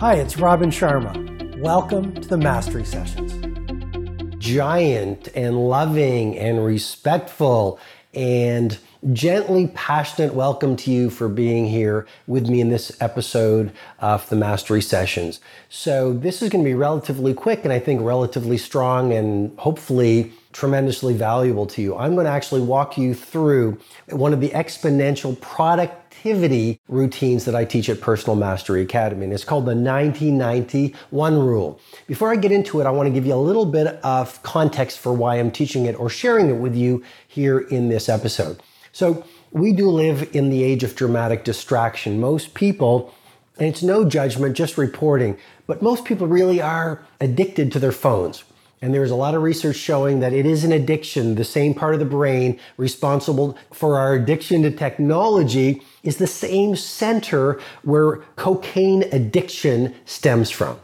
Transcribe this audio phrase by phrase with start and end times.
[0.00, 1.60] Hi, it's Robin Sharma.
[1.60, 3.34] Welcome to the Mastery Sessions.
[4.38, 7.78] Giant and loving and respectful
[8.14, 8.78] and
[9.12, 14.36] gently passionate welcome to you for being here with me in this episode of the
[14.36, 15.38] Mastery Sessions.
[15.68, 20.32] So, this is going to be relatively quick and I think relatively strong and hopefully
[20.54, 21.94] tremendously valuable to you.
[21.94, 23.78] I'm going to actually walk you through
[24.08, 25.38] one of the exponential
[26.20, 29.24] productivity routines that I teach at Personal Mastery Academy.
[29.24, 31.80] And it's called the 9091 rule.
[32.06, 34.98] Before I get into it, I want to give you a little bit of context
[34.98, 38.62] for why I'm teaching it or sharing it with you here in this episode.
[38.92, 42.20] So we do live in the age of dramatic distraction.
[42.20, 43.14] Most people,
[43.58, 48.44] and it's no judgment, just reporting, but most people really are addicted to their phones.
[48.82, 51.34] And there's a lot of research showing that it is an addiction.
[51.34, 56.76] The same part of the brain responsible for our addiction to technology is the same
[56.76, 60.80] center where cocaine addiction stems from.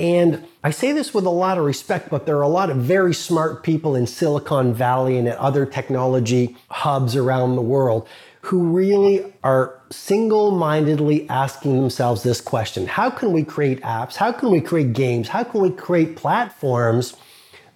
[0.00, 2.78] And I say this with a lot of respect, but there are a lot of
[2.78, 8.08] very smart people in Silicon Valley and at other technology hubs around the world
[8.42, 14.16] who really are single mindedly asking themselves this question How can we create apps?
[14.16, 15.28] How can we create games?
[15.28, 17.16] How can we create platforms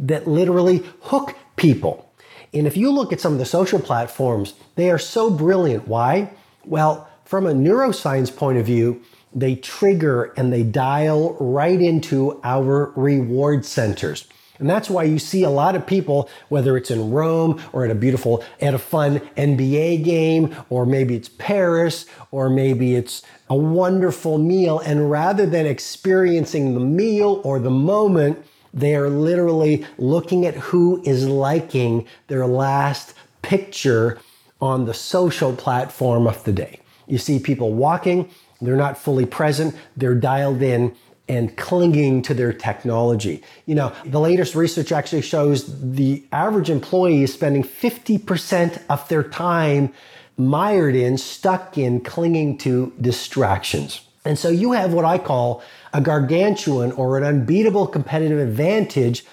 [0.03, 2.12] that literally hook people?
[2.55, 5.89] And if you look at some of the social platforms, they are so brilliant.
[5.89, 6.31] Why?
[6.64, 9.03] Well, from a neuroscience point of view,
[9.34, 14.27] they trigger and they dial right into our reward centers.
[14.58, 17.91] And that's why you see a lot of people, whether it's in Rome or at
[17.91, 23.56] a beautiful, at a fun NBA game, or maybe it's Paris, or maybe it's a
[23.56, 24.78] wonderful meal.
[24.78, 31.02] And rather than experiencing the meal or the moment, they are literally looking at who
[31.04, 34.18] is liking their last picture
[34.60, 36.80] on the social platform of the day.
[37.06, 39.74] You see people walking, they're not fully present.
[39.96, 40.94] They're dialed in
[41.28, 43.42] and clinging to their technology.
[43.66, 49.22] You know, the latest research actually shows the average employee is spending 50% of their
[49.22, 49.92] time
[50.36, 54.06] mired in, stuck in, clinging to distractions.
[54.24, 55.62] And so you have what I call
[55.92, 59.25] a gargantuan or an unbeatable competitive advantage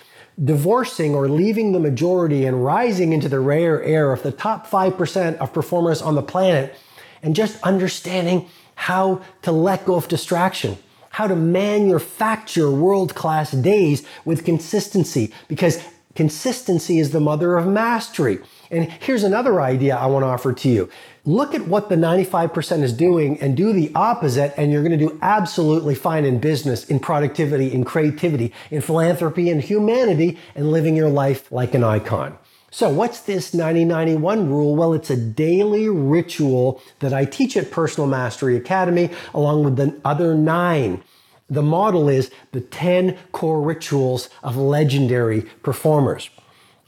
[0.43, 5.37] divorcing or leaving the majority and rising into the rare air of the top 5%
[5.37, 6.75] of performers on the planet
[7.21, 10.77] and just understanding how to let go of distraction,
[11.09, 15.83] how to manufacture world class days with consistency, because
[16.15, 18.39] consistency is the mother of mastery.
[18.71, 20.89] And here's another idea I want to offer to you.
[21.25, 25.07] Look at what the 95% is doing and do the opposite, and you're going to
[25.07, 30.95] do absolutely fine in business, in productivity, in creativity, in philanthropy, in humanity, and living
[30.95, 32.37] your life like an icon.
[32.71, 34.75] So, what's this 9091 rule?
[34.75, 39.99] Well, it's a daily ritual that I teach at Personal Mastery Academy along with the
[40.05, 41.03] other nine.
[41.49, 46.29] The model is the 10 core rituals of legendary performers.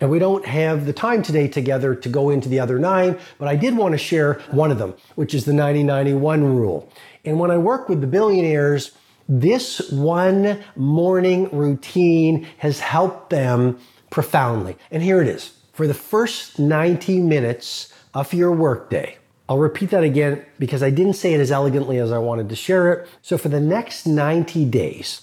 [0.02, 3.48] And we don't have the time today together to go into the other nine, but
[3.48, 6.92] I did want to share one of them, which is the 9091 rule.
[7.24, 8.92] And when I work with the billionaires,
[9.30, 13.80] this one morning routine has helped them
[14.10, 14.76] profoundly.
[14.90, 19.18] And here it is for the first 90 minutes of your workday.
[19.48, 22.56] I'll repeat that again because I didn't say it as elegantly as I wanted to
[22.56, 23.08] share it.
[23.22, 25.22] So, for the next 90 days,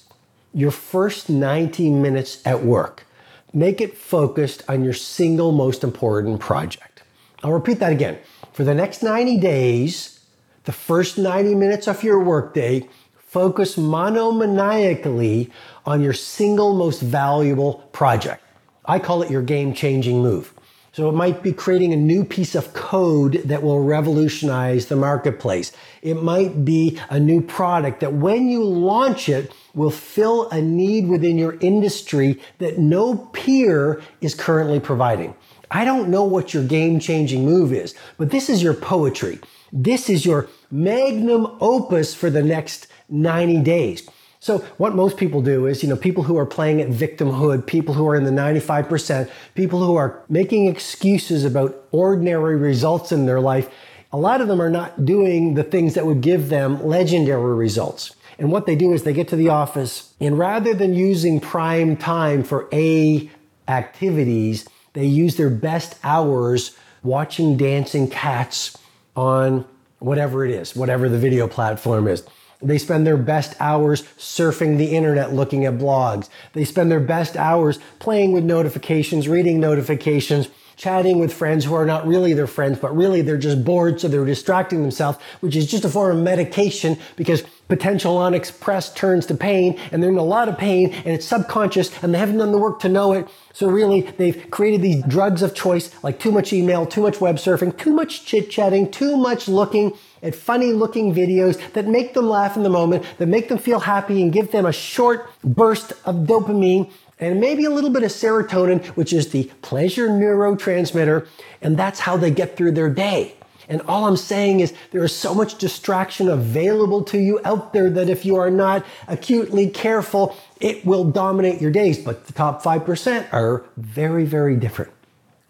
[0.52, 3.06] your first 90 minutes at work,
[3.52, 7.02] make it focused on your single most important project.
[7.42, 8.18] I'll repeat that again.
[8.52, 10.20] For the next 90 days,
[10.64, 15.50] the first 90 minutes of your workday, focus monomaniacally
[15.86, 18.42] on your single most valuable project.
[18.84, 20.52] I call it your game changing move.
[20.92, 25.70] So it might be creating a new piece of code that will revolutionize the marketplace.
[26.02, 31.08] It might be a new product that when you launch it will fill a need
[31.08, 35.34] within your industry that no peer is currently providing.
[35.70, 39.38] I don't know what your game changing move is, but this is your poetry.
[39.72, 44.08] This is your magnum opus for the next 90 days.
[44.40, 47.94] So what most people do is, you know, people who are playing at victimhood, people
[47.94, 53.40] who are in the 95%, people who are making excuses about ordinary results in their
[53.40, 53.68] life,
[54.12, 58.14] a lot of them are not doing the things that would give them legendary results.
[58.38, 61.96] And what they do is they get to the office and rather than using prime
[61.96, 63.30] time for A
[63.66, 68.76] activities, they use their best hours watching dancing cats
[69.16, 69.64] on
[69.98, 72.22] whatever it is, whatever the video platform is.
[72.60, 76.28] They spend their best hours surfing the internet looking at blogs.
[76.54, 81.86] They spend their best hours playing with notifications, reading notifications, chatting with friends who are
[81.86, 85.70] not really their friends, but really they're just bored, so they're distracting themselves, which is
[85.70, 90.22] just a form of medication because potential unexpressed turns to pain and they're in a
[90.22, 93.28] lot of pain and it's subconscious and they haven't done the work to know it.
[93.52, 97.36] So really they've created these drugs of choice like too much email, too much web
[97.36, 102.28] surfing, too much chit chatting, too much looking at funny looking videos that make them
[102.28, 105.92] laugh in the moment, that make them feel happy and give them a short burst
[106.04, 111.26] of dopamine and maybe a little bit of serotonin, which is the pleasure neurotransmitter.
[111.60, 113.34] And that's how they get through their day.
[113.68, 117.90] And all I'm saying is there is so much distraction available to you out there
[117.90, 121.98] that if you are not acutely careful, it will dominate your days.
[121.98, 124.90] But the top 5% are very, very different.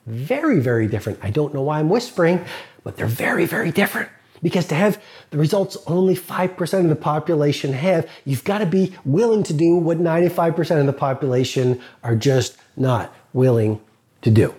[0.06, 1.20] Very, very different.
[1.22, 2.44] I don't know why I'm whispering,
[2.82, 4.08] but they're very, very different.
[4.42, 8.94] Because to have the results only 5% of the population have, you've got to be
[9.04, 13.80] willing to do what 95% of the population are just not willing
[14.22, 14.54] to do.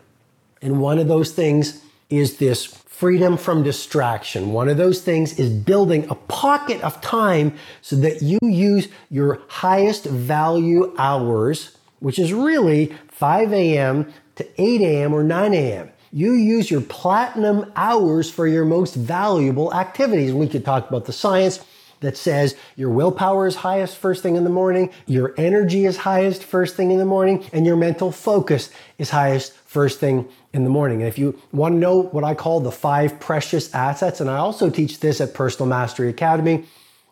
[0.61, 2.65] And one of those things is this
[2.99, 4.51] freedom from distraction.
[4.51, 9.39] One of those things is building a pocket of time so that you use your
[9.47, 14.11] highest value hours, which is really 5 a.m.
[14.35, 15.13] to 8 a.m.
[15.13, 15.89] or 9 a.m.
[16.11, 20.33] You use your platinum hours for your most valuable activities.
[20.33, 21.63] We could talk about the science
[22.01, 26.43] that says your willpower is highest first thing in the morning, your energy is highest
[26.43, 30.69] first thing in the morning, and your mental focus is highest first thing in the
[30.69, 31.01] morning.
[31.01, 34.37] And if you want to know what I call the five precious assets, and I
[34.37, 36.65] also teach this at Personal Mastery Academy,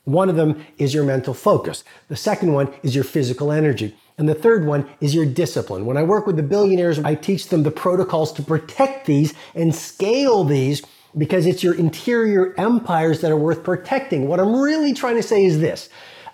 [0.05, 1.83] one of them is your mental focus.
[2.07, 3.95] The second one is your physical energy.
[4.17, 5.85] And the third one is your discipline.
[5.85, 9.75] When I work with the billionaires, I teach them the protocols to protect these and
[9.75, 10.81] scale these
[11.15, 14.27] because it's your interior empires that are worth protecting.
[14.27, 15.89] What I'm really trying to say is this.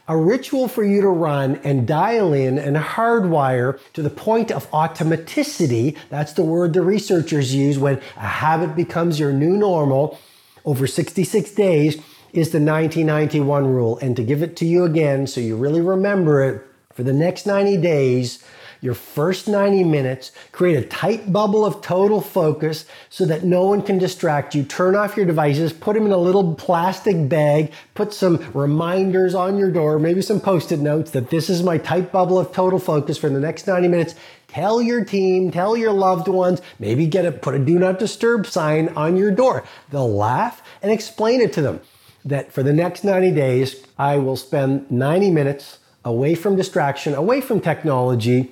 [0.06, 4.70] A ritual for you to run and dial in and hardwire to the point of
[4.72, 5.98] automaticity.
[6.10, 10.20] That's the word the researchers use when a habit becomes your new normal
[10.66, 12.02] over 66 days
[12.34, 13.98] is the 9091 rule.
[14.00, 16.62] And to give it to you again so you really remember it,
[16.94, 18.44] for the next 90 days,
[18.84, 23.82] your first 90 minutes, create a tight bubble of total focus so that no one
[23.82, 24.64] can distract you.
[24.64, 29.58] Turn off your devices, put them in a little plastic bag, put some reminders on
[29.58, 33.18] your door, maybe some post-it notes that this is my tight bubble of total focus
[33.18, 34.16] for the next 90 minutes.
[34.50, 38.46] Tell your team, tell your loved ones, maybe get a, put a do not disturb
[38.46, 39.64] sign on your door.
[39.92, 41.80] They'll laugh and explain it to them
[42.26, 47.40] that for the next 90 days, I will spend 90 minutes away from distraction, away
[47.40, 48.52] from technology,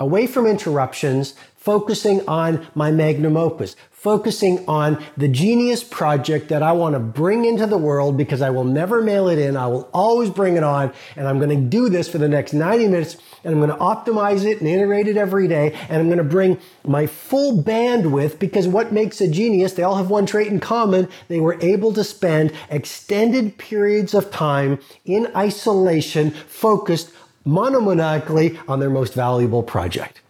[0.00, 6.72] away from interruptions, focusing on my magnum opus, focusing on the genius project that I
[6.72, 9.58] want to bring into the world because I will never mail it in.
[9.58, 10.90] I will always bring it on.
[11.16, 13.76] And I'm going to do this for the next 90 minutes and I'm going to
[13.76, 15.78] optimize it and iterate it every day.
[15.90, 19.96] And I'm going to bring my full bandwidth because what makes a genius, they all
[19.96, 21.06] have one trait in common.
[21.28, 27.12] They were able to spend extended periods of time in isolation, focused
[27.46, 30.20] monomaniacally on their most valuable project.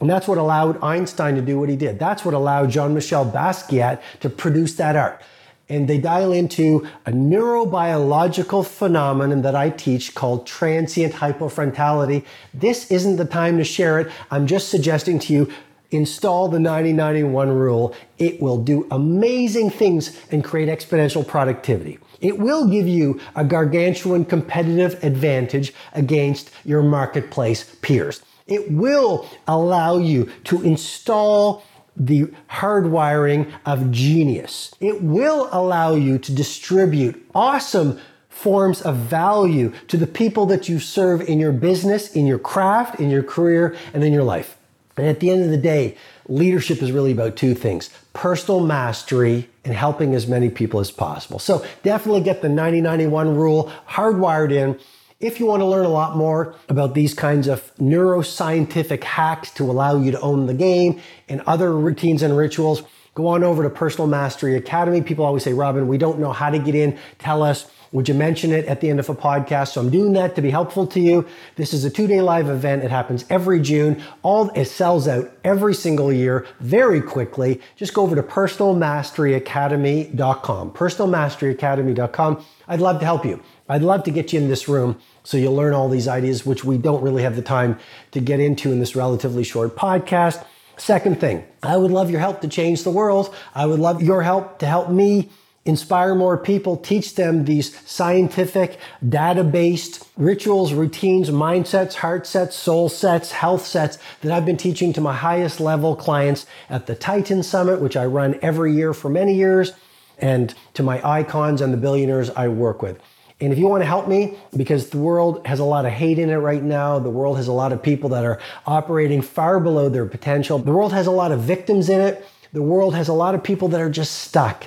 [0.00, 1.98] And that's what allowed Einstein to do what he did.
[1.98, 5.22] That's what allowed Jean-Michel Basquiat to produce that art.
[5.68, 12.24] And they dial into a neurobiological phenomenon that I teach called transient hypofrontality.
[12.54, 14.12] This isn't the time to share it.
[14.30, 15.52] I'm just suggesting to you
[15.90, 17.94] install the 9091 rule.
[18.18, 21.98] It will do amazing things and create exponential productivity.
[22.20, 28.22] It will give you a gargantuan competitive advantage against your marketplace peers.
[28.46, 31.64] It will allow you to install
[31.96, 34.74] the hardwiring of genius.
[34.80, 37.98] It will allow you to distribute awesome
[38.28, 43.00] forms of value to the people that you serve in your business, in your craft,
[43.00, 44.58] in your career, and in your life.
[44.98, 45.96] And at the end of the day,
[46.28, 51.38] leadership is really about two things personal mastery and helping as many people as possible.
[51.38, 54.78] So definitely get the 9091 rule hardwired in
[55.18, 59.64] if you want to learn a lot more about these kinds of neuroscientific hacks to
[59.64, 62.82] allow you to own the game and other routines and rituals,
[63.14, 65.00] go on over to Personal Mastery Academy.
[65.00, 66.98] People always say, Robin, we don't know how to get in.
[67.18, 67.70] Tell us.
[67.92, 69.72] Would you mention it at the end of a podcast?
[69.72, 71.26] So I'm doing that to be helpful to you.
[71.56, 72.84] This is a two day live event.
[72.84, 74.02] It happens every June.
[74.22, 77.60] All it sells out every single year very quickly.
[77.76, 80.72] Just go over to personalmasteryacademy.com.
[80.72, 82.44] Personalmasteryacademy.com.
[82.68, 83.40] I'd love to help you.
[83.68, 86.64] I'd love to get you in this room so you'll learn all these ideas, which
[86.64, 87.78] we don't really have the time
[88.12, 90.42] to get into in this relatively short podcast.
[90.76, 93.34] Second thing, I would love your help to change the world.
[93.54, 95.30] I would love your help to help me
[95.66, 103.32] inspire more people, teach them these scientific, data-based rituals, routines, mindsets, heart sets, soul sets,
[103.32, 107.80] health sets that I've been teaching to my highest level clients at the Titan Summit,
[107.80, 109.72] which I run every year for many years,
[110.18, 112.98] and to my icons and the billionaires I work with.
[113.38, 116.18] And if you want to help me, because the world has a lot of hate
[116.18, 119.60] in it right now, the world has a lot of people that are operating far
[119.60, 123.08] below their potential, the world has a lot of victims in it, the world has
[123.08, 124.64] a lot of people that are just stuck.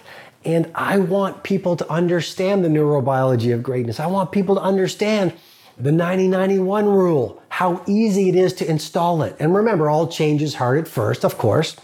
[0.55, 3.99] And I want people to understand the neurobiology of greatness.
[3.99, 5.33] I want people to understand
[5.77, 9.35] the 9091 rule, how easy it is to install it.
[9.39, 11.75] And remember, all change is hard at first, of course.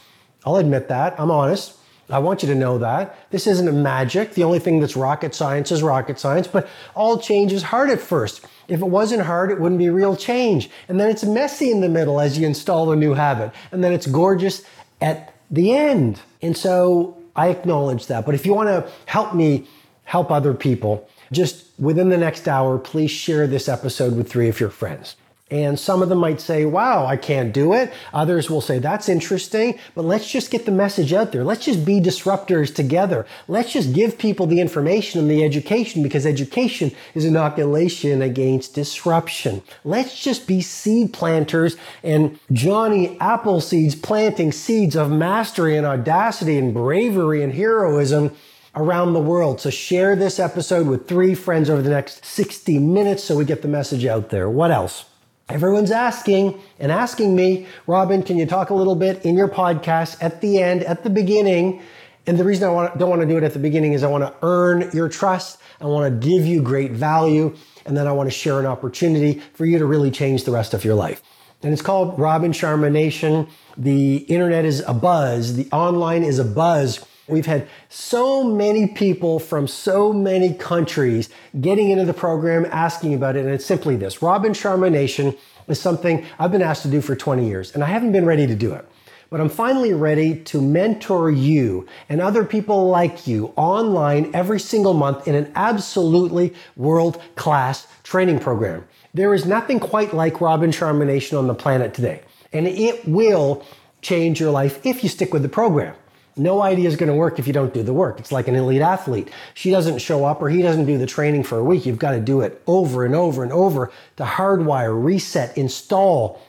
[0.46, 1.20] I'll admit that.
[1.20, 1.78] I'm honest.
[2.10, 3.18] I want you to know that.
[3.30, 4.34] This isn't a magic.
[4.34, 8.00] The only thing that's rocket science is rocket science, but all change is hard at
[8.00, 8.46] first.
[8.68, 10.72] If it wasn't hard, it wouldn't be real change.
[10.88, 13.52] And then it's messy in the middle as you install a new habit.
[13.72, 14.64] And then it's gorgeous
[15.02, 16.20] at the end.
[16.42, 18.26] And so I acknowledge that.
[18.26, 19.68] But if you want to help me
[20.04, 24.60] help other people, just within the next hour, please share this episode with three of
[24.60, 25.16] your friends.
[25.52, 27.94] And some of them might say, wow, I can't do it.
[28.14, 31.44] Others will say, that's interesting, but let's just get the message out there.
[31.44, 33.28] Let's just be disruptors together.
[33.48, 39.62] Let's just give people the information and the education because education is inoculation against disruption.
[39.84, 46.74] Let's just be seed planters and Johnny Appleseeds planting seeds of mastery and audacity and
[46.74, 48.36] bravery and heroism
[48.74, 49.62] around the world.
[49.62, 53.62] So share this episode with three friends over the next 60 minutes so we get
[53.62, 54.50] the message out there.
[54.50, 55.06] What else?
[55.48, 60.18] Everyone's asking and asking me, Robin, can you talk a little bit in your podcast
[60.22, 61.84] at the end, at the beginning?
[62.26, 64.08] And the reason I want, don't want to do it at the beginning is I
[64.08, 65.60] want to earn your trust.
[65.80, 67.56] I want to give you great value.
[67.86, 70.74] And then I want to share an opportunity for you to really change the rest
[70.74, 71.22] of your life.
[71.62, 73.48] And it's called Robin Sharma Nation.
[73.78, 75.56] The internet is a buzz.
[75.56, 81.30] The online is a buzz We've had so many people from so many countries
[81.60, 84.22] getting into the program, asking about it, and it's simply this.
[84.22, 85.36] Robin Sharma Nation
[85.68, 88.46] is something I've been asked to do for 20 years, and I haven't been ready
[88.46, 88.88] to do it.
[89.32, 94.94] But I'm finally ready to mentor you and other people like you online every single
[94.94, 98.88] month in an absolutely world class training program.
[99.16, 102.22] There is nothing quite like Robin Sharma Nation on the planet today,
[102.54, 103.66] and it will
[104.04, 105.96] change your life if you stick with the program.
[106.38, 108.20] No idea is going to work if you don't do the work.
[108.20, 109.30] It's like an elite athlete.
[109.54, 111.86] She doesn't show up or he doesn't do the training for a week.
[111.86, 116.42] You've got to do it over and over and over to hardwire, reset, install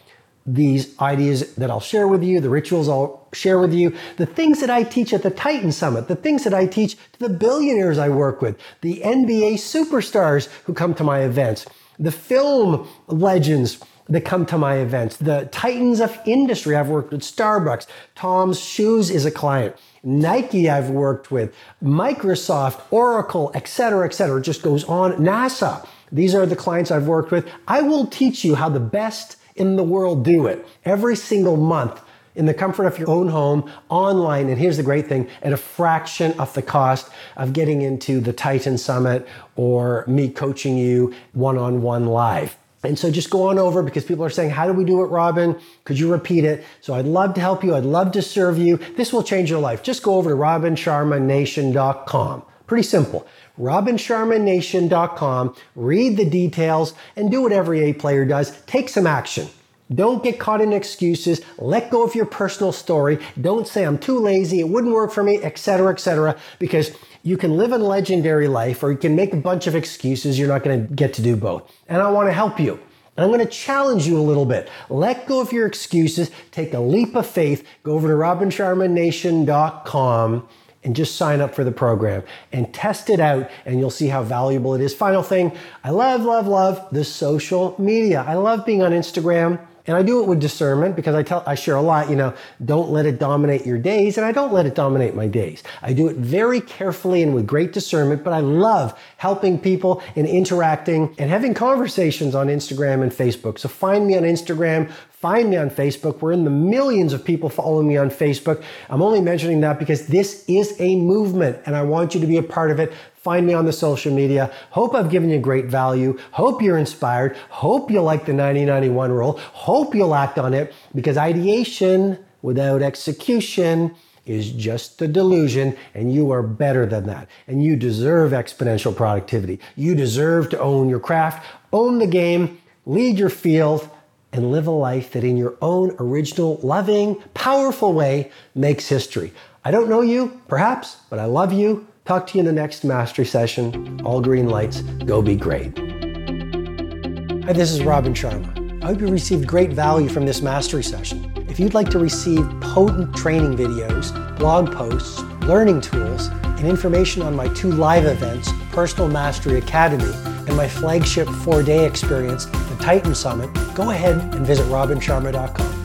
[0.45, 4.61] these ideas that I'll share with you, the rituals I'll share with you, the things
[4.61, 7.99] that I teach at the Titan Summit, the things that I teach to the billionaires
[7.99, 11.67] I work with, the NBA superstars who come to my events,
[11.99, 15.17] the film legends that come to my events.
[15.17, 17.87] The titans of industry, I've worked with Starbucks.
[18.15, 19.77] TOMS Shoes is a client.
[20.03, 21.55] Nike I've worked with.
[21.83, 24.39] Microsoft, Oracle, etc., etc.
[24.39, 25.13] It just goes on.
[25.15, 25.87] NASA.
[26.13, 27.49] These are the clients I've worked with.
[27.67, 32.01] I will teach you how the best in the world do it every single month
[32.37, 34.49] in the comfort of your own home online.
[34.49, 38.33] And here's the great thing at a fraction of the cost of getting into the
[38.33, 42.57] Titan Summit or me coaching you one on one live.
[42.83, 45.07] And so just go on over because people are saying, how do we do it,
[45.07, 45.59] Robin?
[45.85, 46.65] Could you repeat it?
[46.81, 47.75] So I'd love to help you.
[47.75, 48.79] I'd love to serve you.
[48.97, 49.83] This will change your life.
[49.83, 52.43] Just go over to robinsharmanation.com.
[52.67, 53.27] Pretty simple.
[53.61, 55.55] robinsharmanation.com.
[55.75, 58.59] Read the details and do what every A player does.
[58.63, 59.49] Take some action.
[59.95, 61.41] Don't get caught in excuses.
[61.59, 63.19] Let go of your personal story.
[63.41, 64.61] Don't say I'm too lazy.
[64.61, 66.37] It wouldn't work for me, etc., etc.
[66.59, 66.91] Because
[67.23, 70.39] you can live a legendary life or you can make a bunch of excuses.
[70.39, 71.73] You're not going to get to do both.
[71.89, 72.81] And I want to help you.
[73.17, 74.69] And I'm going to challenge you a little bit.
[74.91, 76.31] Let go of your excuses.
[76.51, 77.67] Take a leap of faith.
[77.83, 80.49] Go over to robinsharmanation.com
[80.85, 84.23] and just sign up for the program and test it out and you'll see how
[84.23, 84.95] valuable it is.
[84.95, 85.51] Final thing,
[85.83, 88.25] I love, love, love the social media.
[88.27, 89.59] I love being on Instagram.
[89.87, 92.35] And I do it with discernment because I tell, I share a lot, you know,
[92.65, 94.17] don't let it dominate your days.
[94.17, 95.63] And I don't let it dominate my days.
[95.83, 100.27] I do it very carefully and with great discernment, but I love helping people and
[100.27, 103.59] interacting and having conversations on Instagram and Facebook.
[103.59, 106.21] So find me on Instagram, find me on Facebook.
[106.21, 108.63] We're in the millions of people following me on Facebook.
[108.91, 112.37] I'm only mentioning that because this is a movement and I want you to be
[112.37, 112.93] a part of it.
[113.27, 114.53] Find me on the social media.
[114.71, 116.17] Hope I've given you great value.
[116.31, 117.37] Hope you're inspired.
[117.49, 119.33] Hope you like the 9091 rule.
[119.53, 126.31] Hope you'll act on it because ideation without execution is just a delusion and you
[126.31, 127.27] are better than that.
[127.49, 129.59] And you deserve exponential productivity.
[129.75, 133.91] You deserve to own your craft, own the game, lead your field,
[134.33, 139.33] and live a life that in your own original, loving, powerful way makes history.
[139.65, 142.85] I don't know you, perhaps, but I love you Talk to you in the next
[142.85, 144.01] mastery session.
[144.05, 144.81] All green lights.
[144.81, 145.77] Go be great.
[145.77, 148.85] Hi, this is Robin Sharma.
[148.85, 151.33] I hope you received great value from this mastery session.
[151.49, 157.35] If you'd like to receive potent training videos, blog posts, learning tools, and information on
[157.35, 160.13] my two live events, Personal Mastery Academy
[160.47, 165.76] and my flagship four day experience, the Titan Summit, go ahead and visit robinsharma.com.